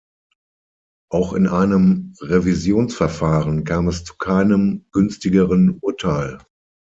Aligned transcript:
Auch 1.11 1.33
in 1.33 1.45
einem 1.47 2.15
Revisionsverfahren 2.21 3.65
kam 3.65 3.87
es 3.87 4.03
zu 4.03 4.15
keinem 4.17 4.87
günstigeren 4.91 5.77
Urteil. 5.79 6.39